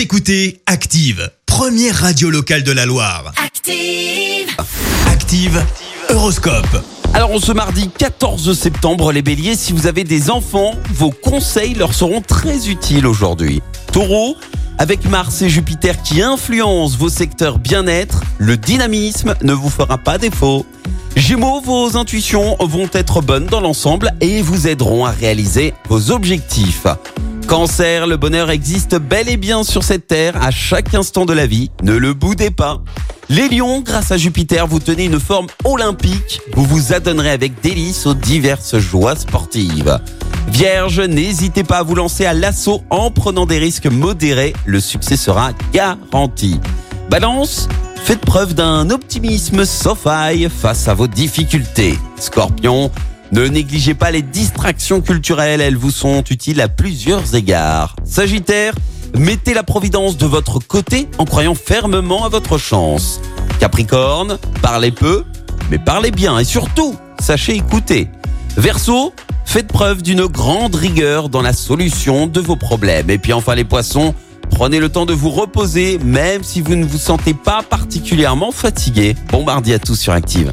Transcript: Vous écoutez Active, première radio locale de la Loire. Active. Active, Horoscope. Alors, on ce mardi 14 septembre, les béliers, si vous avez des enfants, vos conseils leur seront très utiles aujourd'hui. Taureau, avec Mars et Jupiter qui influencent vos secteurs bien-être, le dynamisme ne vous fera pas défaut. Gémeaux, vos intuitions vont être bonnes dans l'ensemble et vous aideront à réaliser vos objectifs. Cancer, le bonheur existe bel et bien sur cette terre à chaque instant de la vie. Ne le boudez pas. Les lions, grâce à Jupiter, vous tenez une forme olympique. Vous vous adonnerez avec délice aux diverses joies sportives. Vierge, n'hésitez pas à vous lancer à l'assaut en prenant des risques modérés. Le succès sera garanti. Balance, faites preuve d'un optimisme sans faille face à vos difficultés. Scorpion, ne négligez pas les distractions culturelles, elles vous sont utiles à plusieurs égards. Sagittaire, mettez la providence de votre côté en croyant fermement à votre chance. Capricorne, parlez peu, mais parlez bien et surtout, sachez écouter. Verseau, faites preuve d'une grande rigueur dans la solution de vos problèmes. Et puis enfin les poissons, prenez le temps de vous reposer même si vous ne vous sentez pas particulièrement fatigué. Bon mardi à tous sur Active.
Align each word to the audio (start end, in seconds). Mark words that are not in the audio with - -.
Vous 0.00 0.04
écoutez 0.04 0.62
Active, 0.64 1.30
première 1.44 1.94
radio 1.94 2.30
locale 2.30 2.62
de 2.62 2.72
la 2.72 2.86
Loire. 2.86 3.34
Active. 3.36 4.48
Active, 5.06 5.62
Horoscope. 6.08 6.82
Alors, 7.12 7.32
on 7.32 7.38
ce 7.38 7.52
mardi 7.52 7.90
14 7.90 8.58
septembre, 8.58 9.12
les 9.12 9.20
béliers, 9.20 9.56
si 9.56 9.74
vous 9.74 9.86
avez 9.86 10.04
des 10.04 10.30
enfants, 10.30 10.72
vos 10.94 11.10
conseils 11.10 11.74
leur 11.74 11.92
seront 11.92 12.22
très 12.22 12.70
utiles 12.70 13.06
aujourd'hui. 13.06 13.60
Taureau, 13.92 14.38
avec 14.78 15.04
Mars 15.04 15.42
et 15.42 15.50
Jupiter 15.50 16.00
qui 16.00 16.22
influencent 16.22 16.96
vos 16.96 17.10
secteurs 17.10 17.58
bien-être, 17.58 18.22
le 18.38 18.56
dynamisme 18.56 19.34
ne 19.42 19.52
vous 19.52 19.68
fera 19.68 19.98
pas 19.98 20.16
défaut. 20.16 20.64
Gémeaux, 21.14 21.60
vos 21.60 21.98
intuitions 21.98 22.56
vont 22.58 22.88
être 22.94 23.20
bonnes 23.20 23.48
dans 23.48 23.60
l'ensemble 23.60 24.12
et 24.22 24.40
vous 24.40 24.66
aideront 24.66 25.04
à 25.04 25.10
réaliser 25.10 25.74
vos 25.90 26.10
objectifs. 26.10 26.86
Cancer, 27.50 28.06
le 28.06 28.16
bonheur 28.16 28.48
existe 28.48 28.94
bel 28.94 29.28
et 29.28 29.36
bien 29.36 29.64
sur 29.64 29.82
cette 29.82 30.06
terre 30.06 30.40
à 30.40 30.52
chaque 30.52 30.94
instant 30.94 31.24
de 31.24 31.32
la 31.32 31.48
vie. 31.48 31.72
Ne 31.82 31.96
le 31.96 32.14
boudez 32.14 32.52
pas. 32.52 32.80
Les 33.28 33.48
lions, 33.48 33.80
grâce 33.80 34.12
à 34.12 34.16
Jupiter, 34.16 34.68
vous 34.68 34.78
tenez 34.78 35.06
une 35.06 35.18
forme 35.18 35.48
olympique. 35.64 36.40
Vous 36.54 36.64
vous 36.64 36.92
adonnerez 36.92 37.32
avec 37.32 37.60
délice 37.60 38.06
aux 38.06 38.14
diverses 38.14 38.78
joies 38.78 39.16
sportives. 39.16 39.98
Vierge, 40.46 41.00
n'hésitez 41.00 41.64
pas 41.64 41.78
à 41.78 41.82
vous 41.82 41.96
lancer 41.96 42.24
à 42.24 42.34
l'assaut 42.34 42.84
en 42.88 43.10
prenant 43.10 43.46
des 43.46 43.58
risques 43.58 43.88
modérés. 43.88 44.52
Le 44.64 44.78
succès 44.78 45.16
sera 45.16 45.50
garanti. 45.72 46.60
Balance, 47.10 47.68
faites 48.04 48.20
preuve 48.20 48.54
d'un 48.54 48.90
optimisme 48.90 49.64
sans 49.64 49.96
faille 49.96 50.48
face 50.48 50.86
à 50.86 50.94
vos 50.94 51.08
difficultés. 51.08 51.98
Scorpion, 52.16 52.92
ne 53.32 53.46
négligez 53.46 53.94
pas 53.94 54.10
les 54.10 54.22
distractions 54.22 55.00
culturelles, 55.00 55.60
elles 55.60 55.76
vous 55.76 55.90
sont 55.90 56.22
utiles 56.30 56.60
à 56.60 56.68
plusieurs 56.68 57.34
égards. 57.34 57.94
Sagittaire, 58.04 58.74
mettez 59.14 59.54
la 59.54 59.62
providence 59.62 60.16
de 60.16 60.26
votre 60.26 60.58
côté 60.58 61.08
en 61.18 61.24
croyant 61.24 61.54
fermement 61.54 62.24
à 62.24 62.28
votre 62.28 62.58
chance. 62.58 63.20
Capricorne, 63.60 64.38
parlez 64.62 64.90
peu, 64.90 65.24
mais 65.70 65.78
parlez 65.78 66.10
bien 66.10 66.38
et 66.38 66.44
surtout, 66.44 66.96
sachez 67.20 67.54
écouter. 67.54 68.08
Verseau, 68.56 69.12
faites 69.44 69.68
preuve 69.68 70.02
d'une 70.02 70.26
grande 70.26 70.74
rigueur 70.74 71.28
dans 71.28 71.42
la 71.42 71.52
solution 71.52 72.26
de 72.26 72.40
vos 72.40 72.56
problèmes. 72.56 73.10
Et 73.10 73.18
puis 73.18 73.32
enfin 73.32 73.54
les 73.54 73.64
poissons, 73.64 74.14
prenez 74.50 74.80
le 74.80 74.88
temps 74.88 75.06
de 75.06 75.12
vous 75.12 75.30
reposer 75.30 75.98
même 75.98 76.42
si 76.42 76.60
vous 76.60 76.74
ne 76.74 76.84
vous 76.84 76.98
sentez 76.98 77.34
pas 77.34 77.62
particulièrement 77.62 78.50
fatigué. 78.50 79.14
Bon 79.30 79.44
mardi 79.44 79.72
à 79.72 79.78
tous 79.78 79.96
sur 79.96 80.12
Active. 80.12 80.52